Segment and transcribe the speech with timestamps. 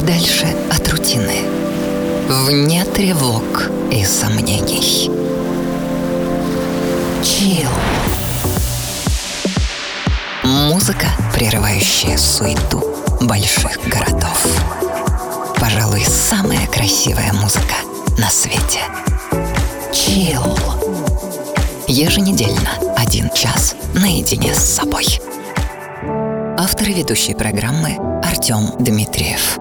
[0.00, 1.42] подальше от рутины,
[2.26, 5.10] вне тревог и сомнений.
[7.22, 7.68] Чил.
[10.42, 12.82] Музыка, прерывающая суету
[13.20, 14.46] больших городов.
[15.60, 17.74] Пожалуй, самая красивая музыка
[18.16, 18.80] на свете.
[19.92, 20.58] Чил.
[21.88, 25.20] Еженедельно один час наедине с собой.
[26.56, 29.58] Автор и ведущий программы Артем Дмитриев.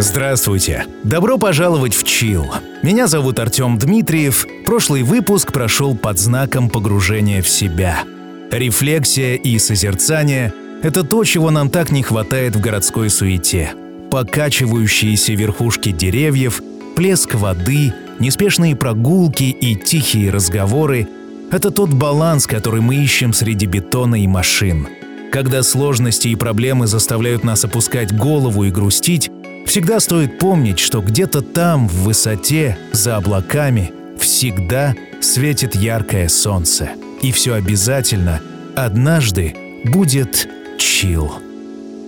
[0.00, 0.86] Здравствуйте!
[1.02, 2.46] Добро пожаловать в Чил.
[2.84, 4.46] Меня зовут Артем Дмитриев.
[4.64, 8.04] Прошлый выпуск прошел под знаком погружения в себя.
[8.52, 10.52] Рефлексия и созерцание–
[10.84, 13.74] это то, чего нам так не хватает в городской суете.
[14.12, 16.62] Покачивающиеся верхушки деревьев,
[16.94, 21.08] плеск воды, неспешные прогулки и тихие разговоры–
[21.50, 24.86] это тот баланс, который мы ищем среди бетона и машин.
[25.32, 29.28] Когда сложности и проблемы заставляют нас опускать голову и грустить,
[29.68, 36.92] Всегда стоит помнить, что где-то там, в высоте, за облаками, всегда светит яркое солнце.
[37.20, 38.40] И все обязательно
[38.74, 41.34] однажды будет чил.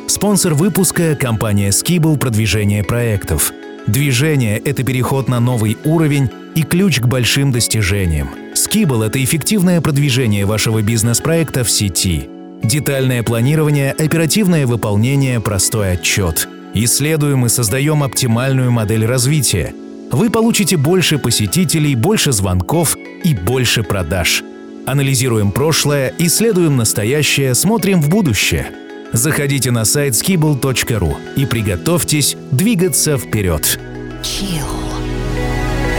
[0.08, 3.52] Спонсор выпуска– компания Skibble «Продвижение проектов».
[3.86, 8.30] Движение– это переход на новый уровень и ключ к большим достижениям.
[8.54, 12.26] Skibble– это эффективное продвижение вашего бизнес-проекта в сети.
[12.62, 19.74] Детальное планирование, оперативное выполнение, простой отчет– Исследуем и создаем оптимальную модель развития.
[20.12, 24.42] Вы получите больше посетителей, больше звонков и больше продаж.
[24.86, 28.72] Анализируем прошлое, исследуем настоящее, смотрим в будущее.
[29.12, 33.78] Заходите на сайт skibble.ru и приготовьтесь двигаться вперед.
[34.22, 34.66] Chill.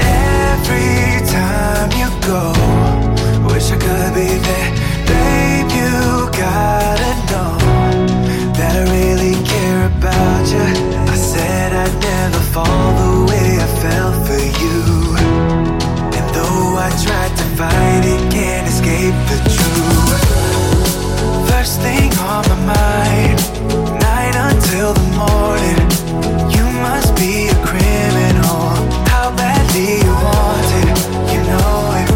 [0.02, 2.54] Every time you go,
[3.48, 4.72] wish I could be there.
[5.08, 7.61] Babe, you gotta know
[10.22, 10.66] about you.
[11.14, 14.78] I said I'd never fall the way I fell for you.
[16.18, 20.24] And though I tried to fight it, can't escape the truth.
[21.50, 23.40] First thing on my mind,
[24.08, 25.82] night until the morning.
[26.56, 28.62] You must be a criminal.
[29.14, 30.98] How badly you want it,
[31.34, 32.11] you know it,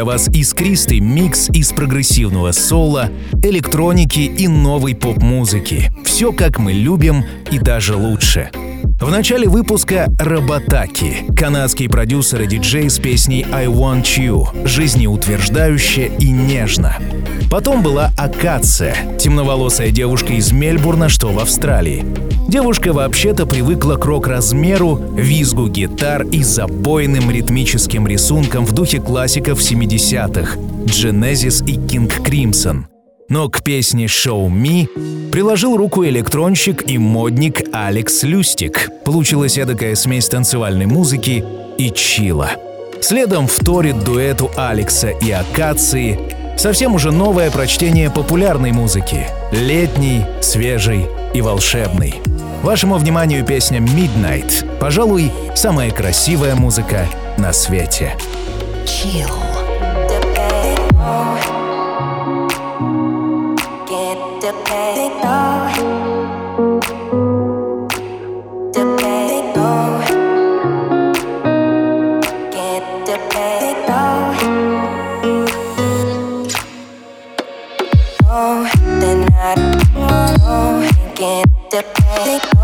[0.00, 3.10] для вас искристый микс из прогрессивного соло,
[3.42, 5.92] электроники и новой поп-музыки.
[6.06, 8.50] Все как мы любим и даже лучше.
[8.98, 16.30] В начале выпуска «Роботаки»— канадский продюсер и диджей с песней «I Want You»— жизнеутверждающе и
[16.30, 16.96] нежно.
[17.50, 22.06] Потом была «Акация»— темноволосая девушка из Мельбурна, что в Австралии.
[22.48, 30.58] Девушка вообще-то привыкла к рок-размеру, визгу гитар и запойным ритмическим рисункам в духе классиков 70-х
[30.84, 32.84] Genesis и King Crimson.
[33.28, 34.86] Но к песне «Show Me»
[35.32, 38.90] приложил руку электронщик и модник Алекс Люстик.
[39.04, 41.44] Получилась эдакая смесь танцевальной музыки
[41.78, 42.50] и чила.
[43.00, 49.26] Следом вторит дуэту Алекса и Акации совсем уже новое прочтение популярной музыки.
[49.50, 52.20] Летний, свежий и волшебный.
[52.62, 54.78] Вашему вниманию песня Midnight.
[54.78, 57.06] Пожалуй, самая красивая музыка
[57.38, 58.14] на свете.
[63.88, 65.59] Get the pay,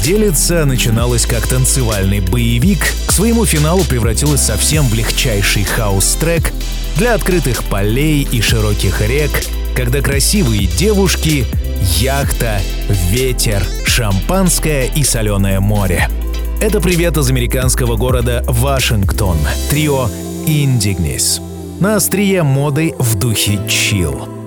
[0.00, 6.54] безделица начиналась как танцевальный боевик, к своему финалу превратилась совсем в легчайший хаус-трек
[6.96, 9.30] для открытых полей и широких рек,
[9.76, 11.44] когда красивые девушки,
[11.98, 12.62] яхта,
[13.10, 16.08] ветер, шампанское и соленое море.
[16.62, 19.36] Это привет из американского города Вашингтон,
[19.68, 20.08] трио
[20.46, 21.42] Indignis.
[21.78, 24.39] На острие моды в духе chill.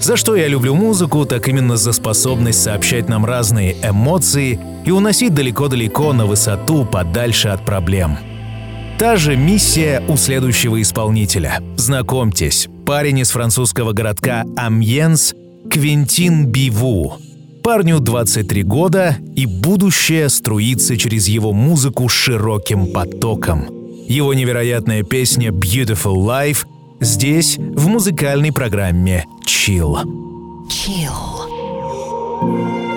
[0.00, 5.34] За что я люблю музыку, так именно за способность сообщать нам разные эмоции и уносить
[5.34, 8.18] далеко-далеко на высоту, подальше от проблем.
[8.98, 11.60] Та же миссия у следующего исполнителя.
[11.76, 15.34] Знакомьтесь, парень из французского городка Амьенс
[15.70, 17.14] Квинтин Биву.
[17.64, 23.66] Парню 23 года, и будущее струится через его музыку широким потоком.
[24.06, 26.66] Его невероятная песня «Beautiful Life»
[27.00, 30.04] здесь, в музыкальной программе «Chill».
[30.68, 31.44] Chill.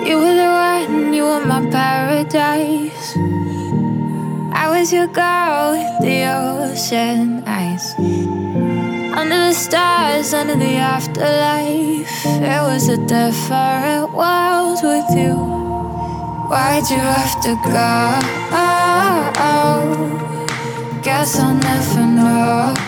[0.06, 3.16] You were the one, you were my paradise.
[4.54, 7.94] I was your girl with the ocean eyes.
[7.98, 15.34] Under the stars, under the afterlife, it was a different world with you.
[16.48, 18.38] Why'd you have to go?
[21.02, 22.87] Guess I'll never know.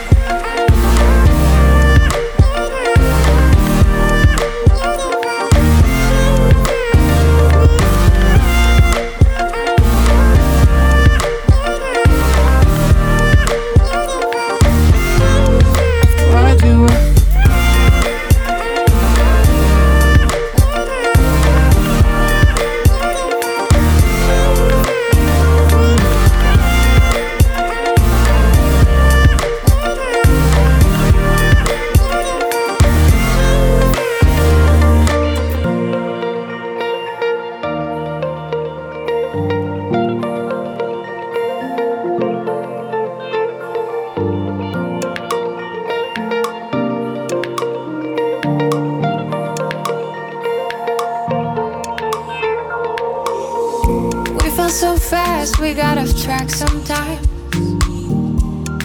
[56.51, 57.27] sometimes.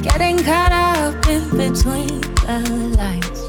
[0.00, 2.58] Getting caught up in between the
[2.96, 3.40] lines.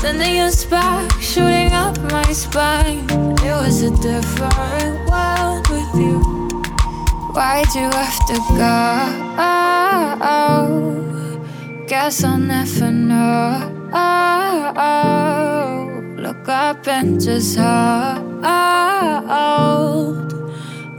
[0.00, 3.06] Sending a spark, shooting up my spine.
[3.46, 6.18] It was a different world with you.
[7.34, 8.78] Why'd you have to go?
[11.86, 13.74] Guess I'll never know.
[16.16, 18.38] Look up and just hold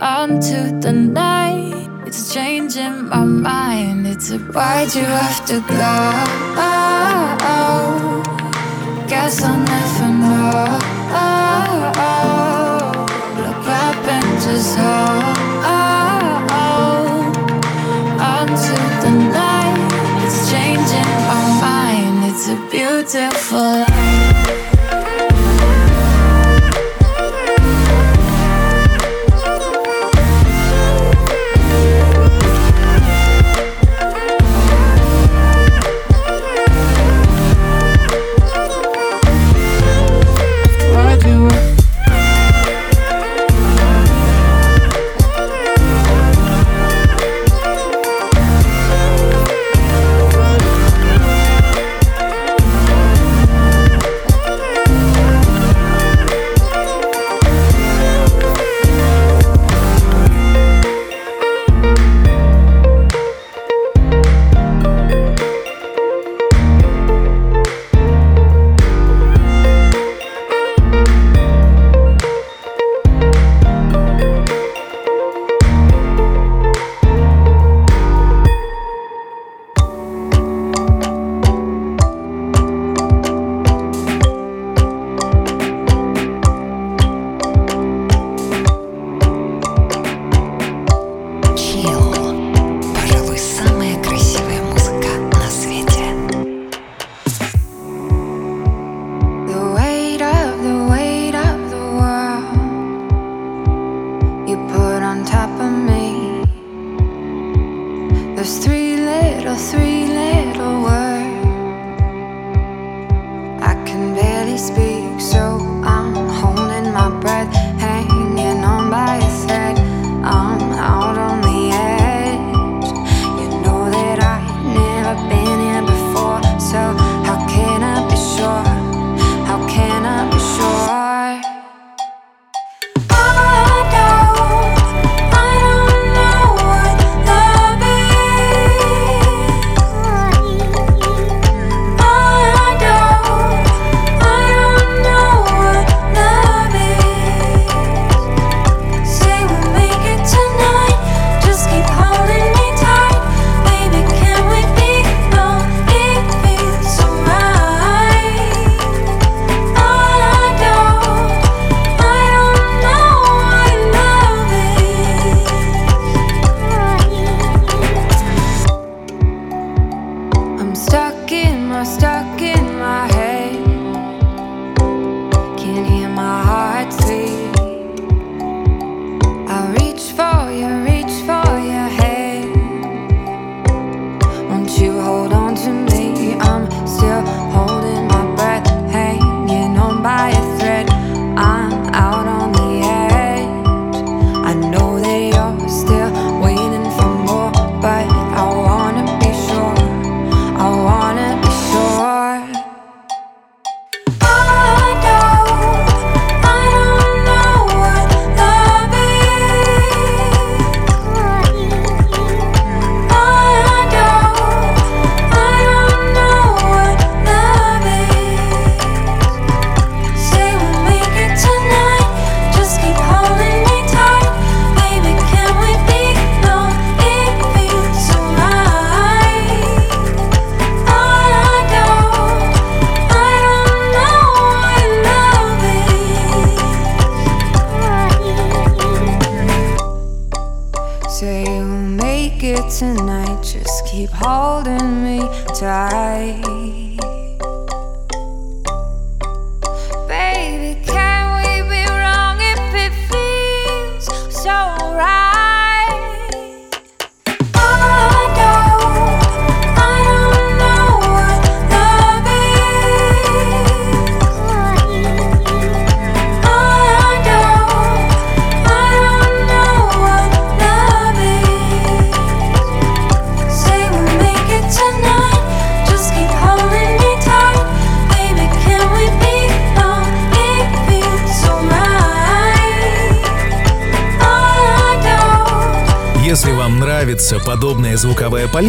[0.02, 1.49] onto the night.
[2.70, 4.06] Changing my mind.
[4.06, 5.96] It's a why'd you have to go?
[9.08, 10.78] Guess I'll never know.
[13.42, 15.26] Look up and just hold
[18.22, 19.90] onto the night.
[20.26, 22.18] It's changing my mind.
[22.30, 23.89] It's a beautiful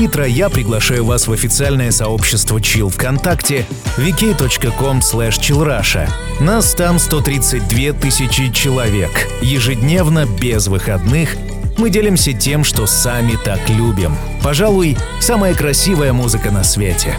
[0.00, 3.66] палитра, я приглашаю вас в официальное сообщество Chill ВКонтакте
[3.98, 6.08] vk.com chillrusha.
[6.40, 9.10] Нас там 132 тысячи человек.
[9.42, 11.36] Ежедневно, без выходных,
[11.76, 14.16] мы делимся тем, что сами так любим.
[14.42, 17.14] Пожалуй, самая красивая музыка на свете.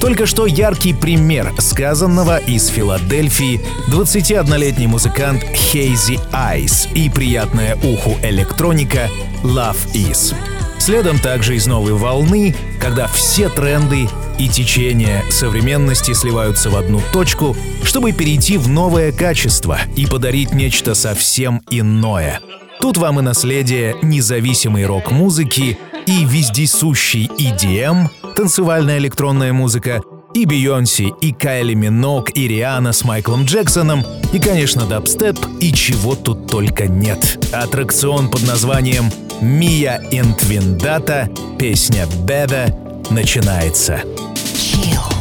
[0.00, 9.08] Только что яркий пример сказанного из Филадельфии 21-летний музыкант Hazy Eyes и приятная уху электроника
[9.42, 10.32] Love Is.
[10.80, 17.54] Следом также из новой волны, когда все тренды и течения современности сливаются в одну точку,
[17.84, 22.40] чтобы перейти в новое качество и подарить нечто совсем иное.
[22.80, 30.00] Тут вам и наследие независимой рок-музыки, и вездесущий EDM, танцевальная электронная музыка,
[30.32, 36.14] и Бейонси, и Кайли Минок, и Риана с Майклом Джексоном, и, конечно, дабстеп, и чего
[36.14, 37.38] тут только нет.
[37.52, 42.66] Аттракцион под названием «Мия Интвиндата», песня «Беда»
[43.10, 44.02] начинается.
[44.54, 45.19] Chill.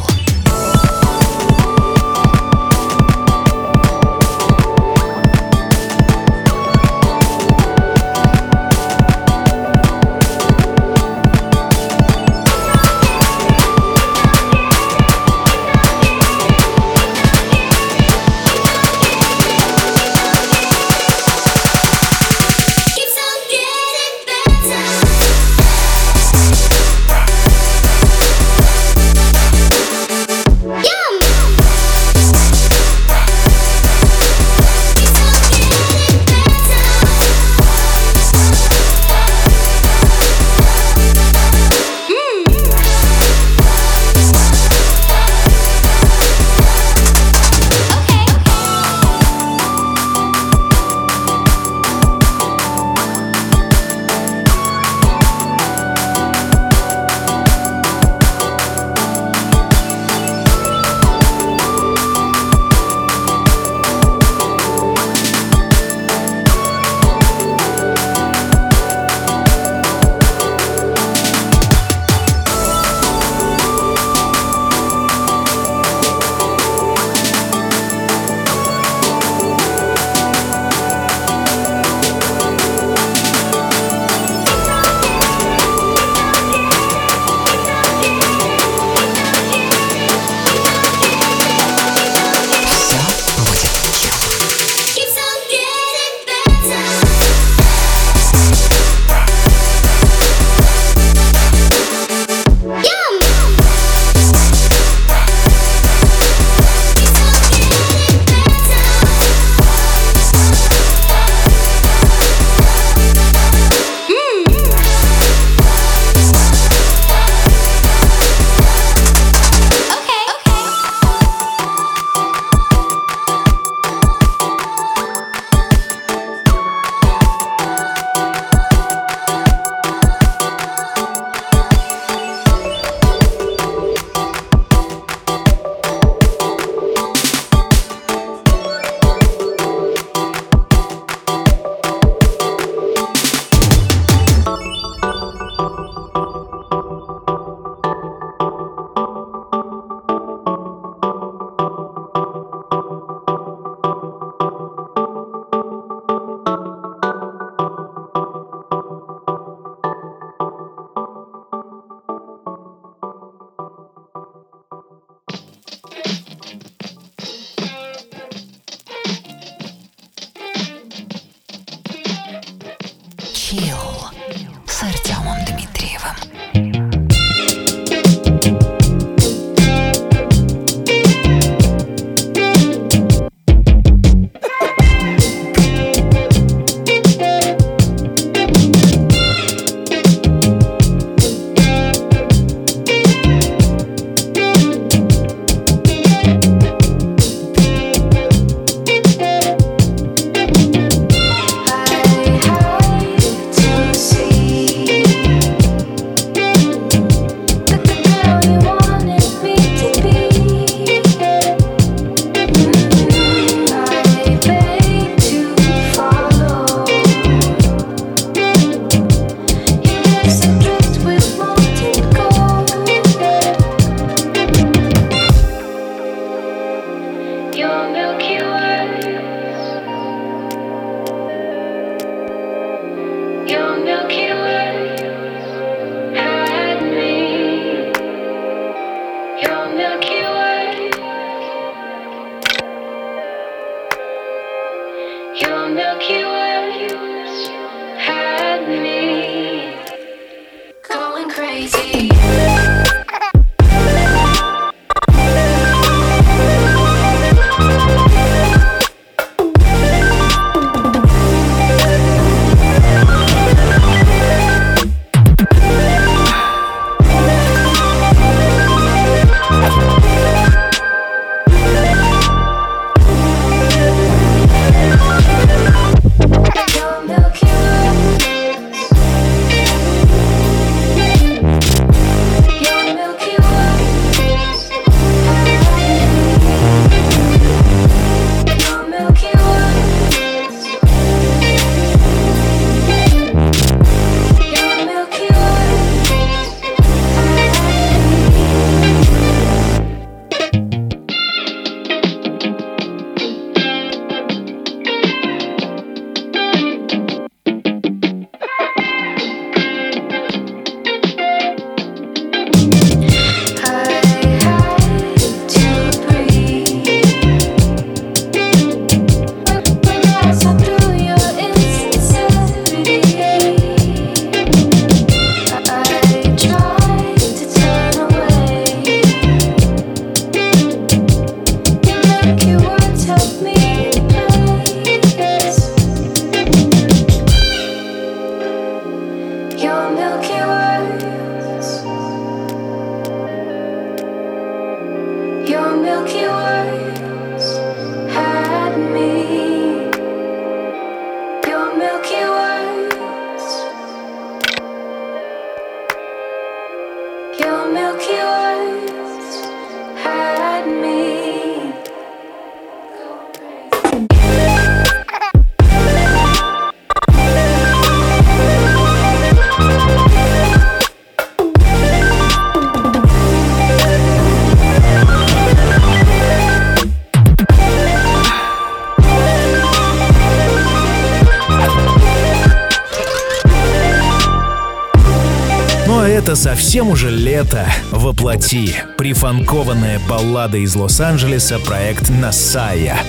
[387.39, 388.75] Лето воплоти.
[388.97, 392.99] Прифанкованная баллада из Лос-Анджелеса проект «Насая».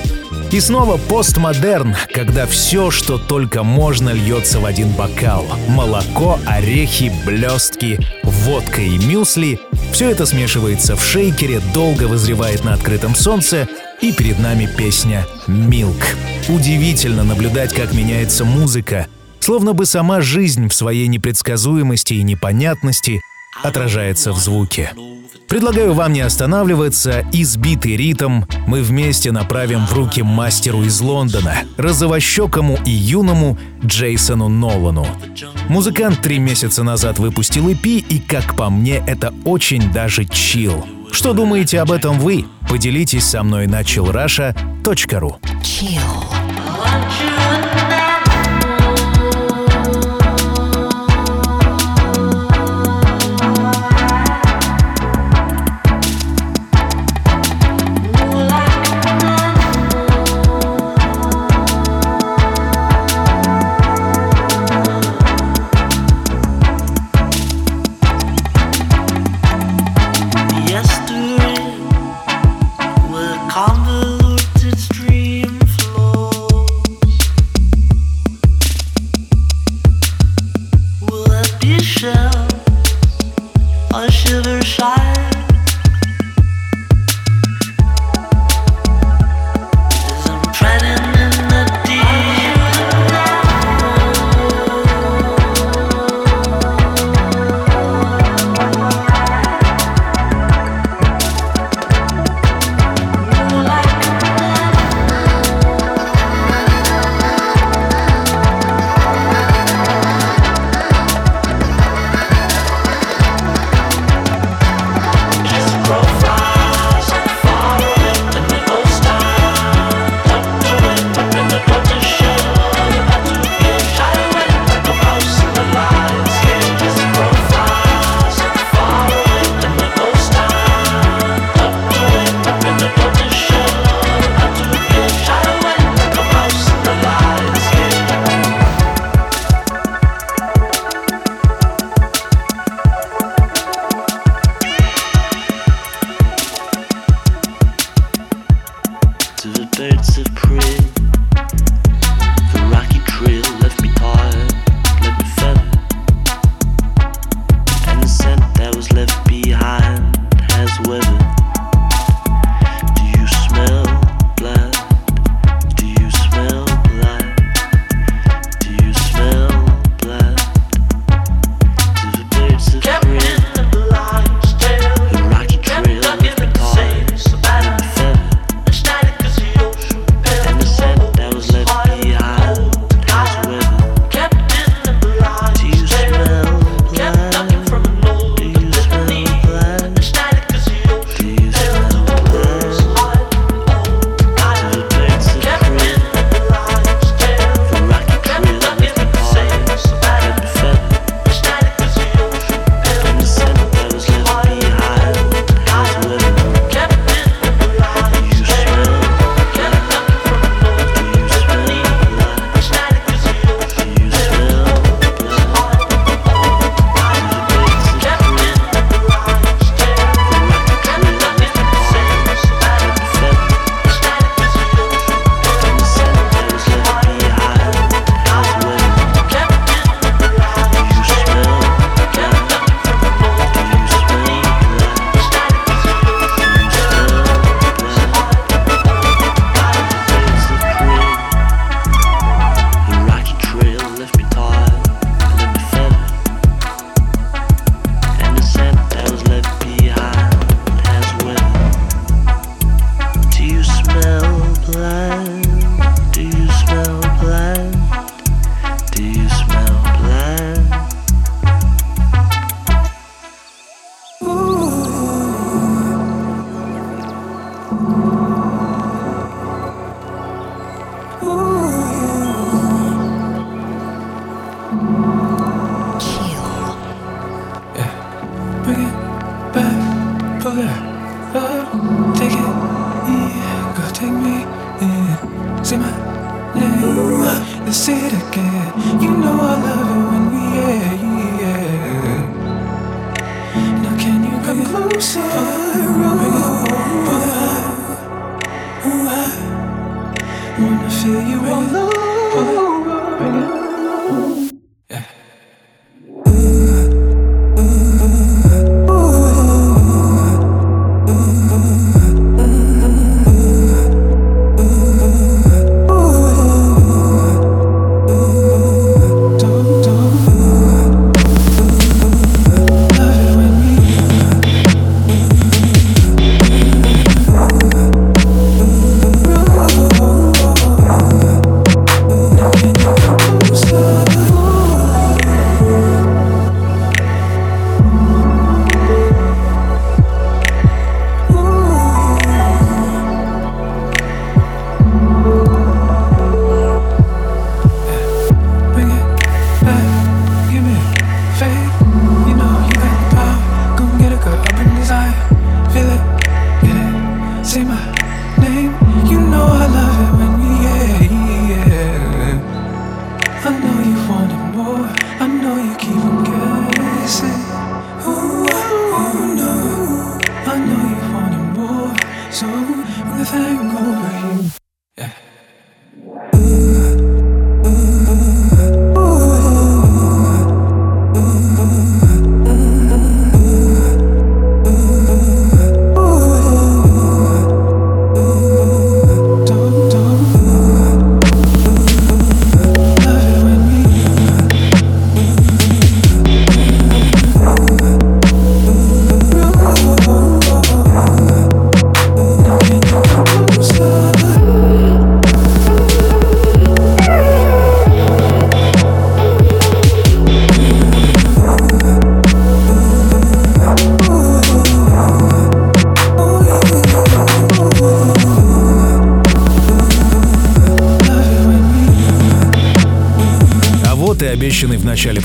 [0.53, 5.47] И снова постмодерн, когда все, что только можно, льется в один бокал.
[5.67, 9.59] Молоко, орехи, блестки, водка и мюсли—
[9.93, 13.67] все это смешивается в шейкере, долго вызревает на открытом солнце,
[14.01, 16.05] и перед нами песня «Милк».
[16.49, 19.09] Удивительно наблюдать, как меняется музыка—
[19.41, 23.23] Словно бы сама жизнь в своей непредсказуемости и непонятности
[23.63, 24.93] отражается в звуке.
[25.49, 32.79] Предлагаю вам не останавливаться, избитый ритм мы вместе направим в руки мастеру из Лондона, розовощекому
[32.87, 35.07] и юному Джейсону Нолану.
[35.69, 40.87] Музыкант три месяца назад выпустил EP, и, как по мне, это очень даже чил.
[41.11, 42.45] Что думаете об этом вы?
[42.69, 45.35] Поделитесь со мной на chillrusha.ru.
[45.63, 46.40] Chill.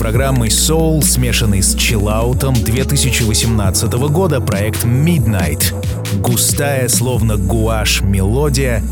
[0.06, 5.74] программы Soul, смешанный с чиллаутом 2018 года проект Midnight.
[6.20, 8.84] Густая, словно гуашь, мелодия,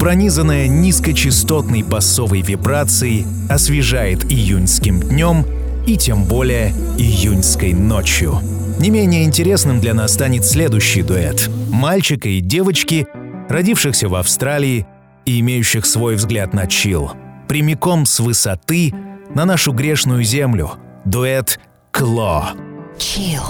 [0.00, 5.44] пронизанная низкочастотной басовой вибрацией, освежает июньским днем
[5.86, 8.38] и тем более июньской ночью.
[8.78, 13.06] Не менее интересным для нас станет следующий дуэт— мальчика и девочки,
[13.50, 14.86] родившихся в Австралии
[15.26, 17.10] и имеющих свой взгляд на чил.
[17.46, 18.94] Прямиком с высоты
[19.34, 20.72] на нашу грешную землю
[21.04, 21.58] дуэт
[21.90, 22.50] «Кло».
[22.98, 23.40] Chill.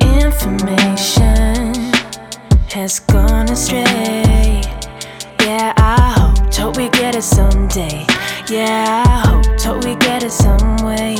[0.00, 1.74] information
[2.72, 4.62] has gone astray.
[5.40, 8.06] Yeah, I hope, hope we get it someday.
[8.48, 11.16] Yeah, I hope, hope we get it some way.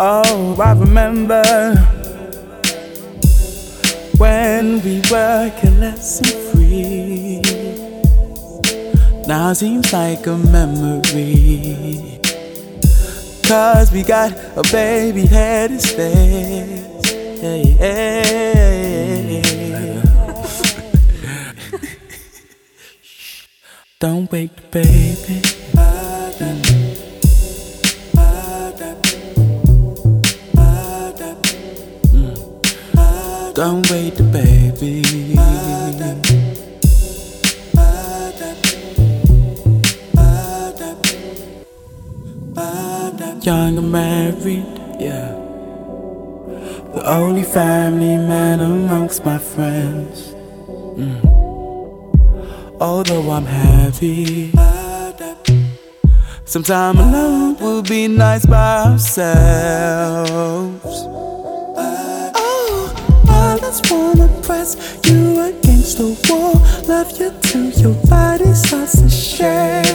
[0.00, 1.42] Oh, I remember
[4.18, 7.40] when we were careless and free.
[9.26, 12.20] Now seems like a memory.
[13.46, 15.70] Cause we got a baby head
[17.40, 17.82] hey.
[24.00, 25.57] Don't wake the baby.
[33.58, 35.02] Don't wait baby.
[43.42, 44.64] Young and married,
[45.00, 45.32] yeah.
[46.94, 50.34] The only family man amongst my friends.
[50.96, 51.20] Mm.
[52.80, 54.52] Although I'm happy,
[56.44, 59.58] some time alone will be nice by ourselves.
[64.58, 66.54] You against the wall,
[66.88, 69.86] love you till your body starts to shake.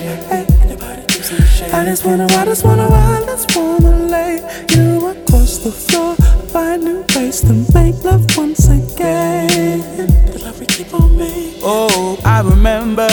[1.73, 4.35] I just wanna, I just wanna, I just wanna lay
[4.71, 6.15] you across the floor.
[6.53, 9.81] Find new ways to make love once again.
[10.31, 11.11] The love we keep on.
[11.61, 13.09] Oh, I remember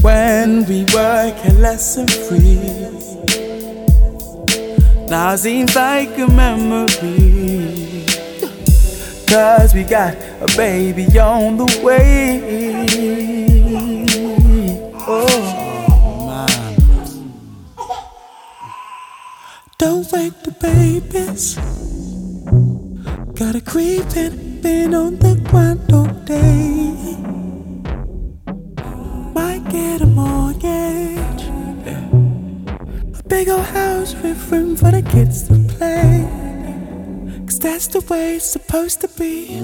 [0.00, 2.58] when we were careless and free.
[5.08, 7.41] Now seems like a memory.
[9.32, 12.84] Cause we got a baby on the way.
[15.08, 16.36] Oh.
[19.78, 21.54] Don't wake the babies.
[23.32, 26.92] Got a creeping, been on the grind all day.
[29.32, 31.44] Might get a mortgage.
[33.18, 36.41] A big old house with room for the kids to play.
[37.62, 39.60] That's the way it's supposed to be.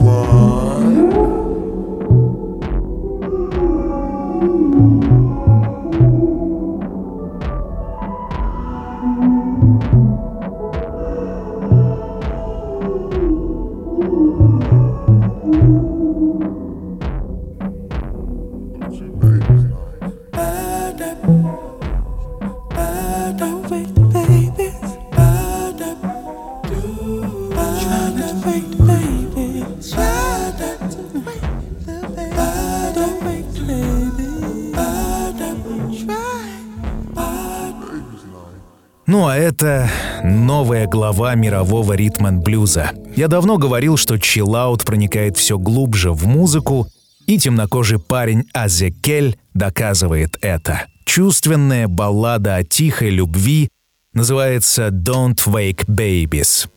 [39.59, 39.91] Это
[40.23, 42.93] новая глава мирового ритм-н-блюза.
[43.17, 46.87] Я давно говорил, что чиллаут проникает все глубже в музыку,
[47.27, 50.87] и темнокожий парень Азекель доказывает это.
[51.05, 53.69] Чувственная баллада о тихой любви
[54.13, 56.69] называется «Don't Wake Babies».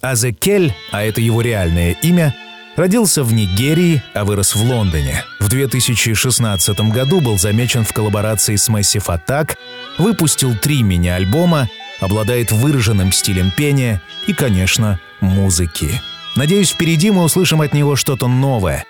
[0.00, 2.34] Азекель, а это его реальное имя,
[2.76, 5.22] родился в Нигерии, а вырос в Лондоне.
[5.38, 9.50] В 2016 году был замечен в коллаборации с Massive Attack,
[9.98, 11.68] выпустил три мини-альбома,
[12.02, 16.02] обладает выраженным стилем пения и, конечно, музыки.
[16.36, 18.84] Надеюсь, впереди мы услышим от него что-то новое.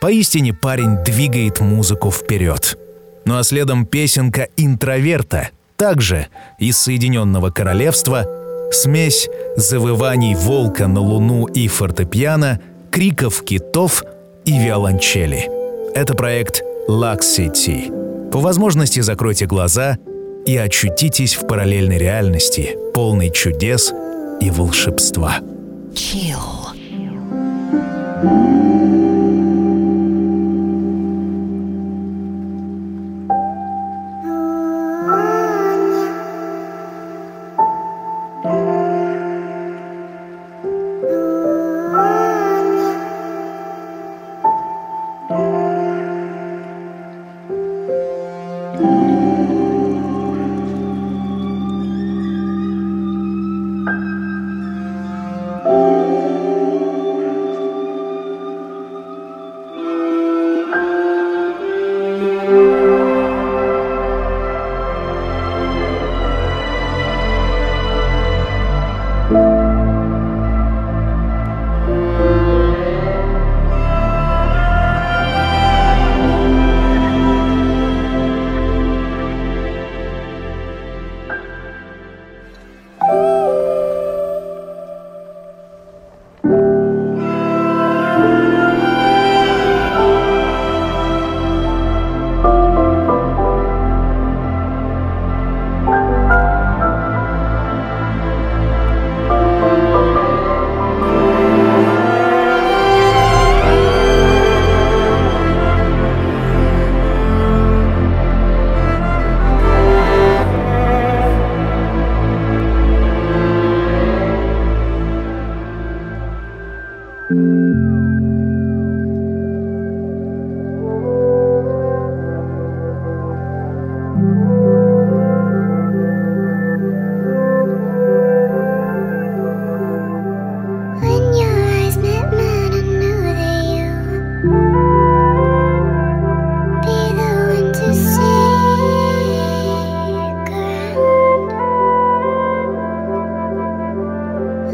[0.00, 2.78] Поистине парень двигает музыку вперед.
[3.24, 8.26] Ну а следом песенка «Интроверта», также из Соединенного Королевства,
[8.70, 12.60] смесь завываний волка на луну и фортепиано,
[12.90, 14.02] криков китов
[14.44, 15.48] и виолончели.
[15.94, 18.30] Это проект Lux City.
[18.30, 19.98] По возможности закройте глаза
[20.46, 23.92] и очутитесь в параллельной реальности, полной чудес
[24.40, 25.38] и волшебства.
[25.94, 26.74] Chill.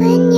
[0.01, 0.30] When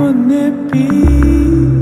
[0.00, 1.77] Wouldn't it be?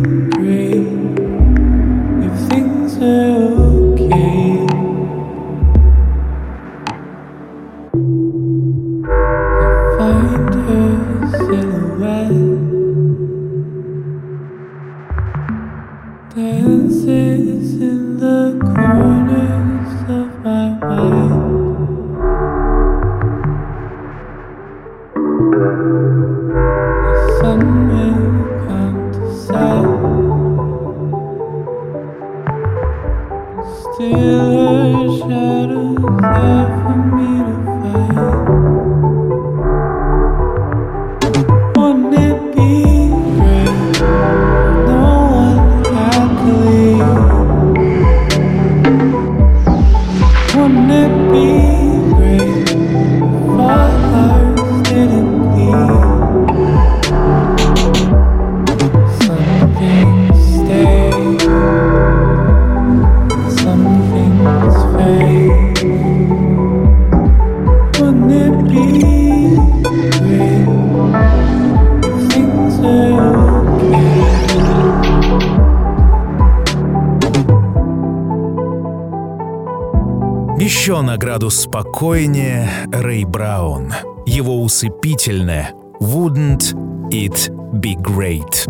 [81.97, 83.91] Спокойнее Рэй Браун.
[84.27, 86.75] Его усыпительное «Wouldn't
[87.11, 88.69] it be great?»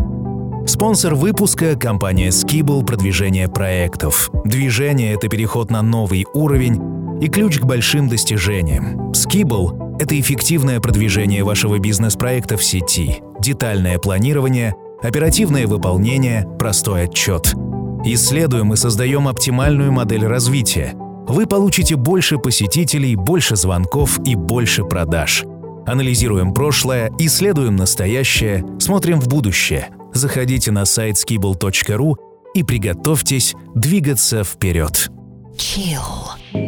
[0.64, 4.30] Спонсор выпуска— компания Skibble продвижение проектов.
[4.44, 6.80] Движение— это переход на новый уровень
[7.20, 9.10] и ключ к большим достижениям.
[9.10, 17.54] Skibble— это эффективное продвижение вашего бизнес-проекта в сети, детальное планирование, оперативное выполнение, простой отчет.
[18.04, 20.94] Исследуем и создаем оптимальную модель развития—
[21.28, 25.44] вы получите больше посетителей, больше звонков и больше продаж.
[25.86, 29.90] Анализируем прошлое, исследуем настоящее, смотрим в будущее.
[30.12, 32.14] Заходите на сайт skibble.ru
[32.54, 35.10] и приготовьтесь двигаться вперед.
[35.56, 36.65] Chill.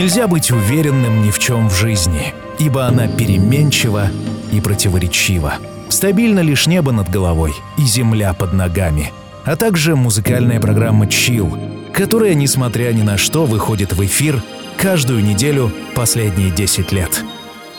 [0.00, 4.08] Нельзя быть уверенным ни в чем в жизни, ибо она переменчива
[4.50, 5.56] и противоречива.
[5.90, 9.12] Стабильно лишь небо над головой и земля под ногами,
[9.44, 14.42] а также музыкальная программа Chill, которая, несмотря ни на что, выходит в эфир
[14.78, 17.22] каждую неделю последние 10 лет.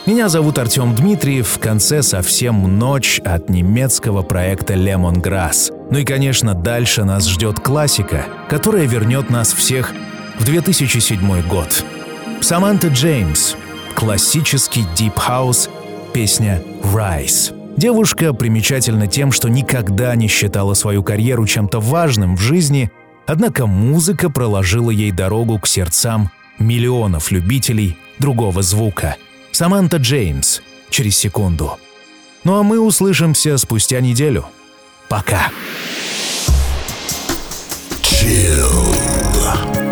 [0.06, 5.72] Меня зовут Артем Дмитриев, в конце совсем ночь от немецкого проекта Lemongrass.
[5.90, 9.92] Ну и, конечно, дальше нас ждет классика, которая вернет нас всех
[10.38, 11.84] в 2007 год.
[12.42, 13.54] Саманта Джеймс,
[13.94, 14.84] классический
[15.16, 15.70] House,
[16.12, 17.54] песня «Rise».
[17.76, 22.90] Девушка примечательна тем, что никогда не считала свою карьеру чем-то важным в жизни,
[23.26, 29.16] однако музыка проложила ей дорогу к сердцам миллионов любителей другого звука–
[29.52, 31.78] Саманта Джеймс через секунду.
[32.42, 34.46] Ну а мы услышимся спустя неделю.
[35.08, 35.52] Пока.
[38.02, 39.91] Chill.